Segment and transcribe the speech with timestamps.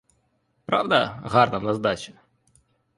[0.65, 2.13] Правда, гарна в нас дача?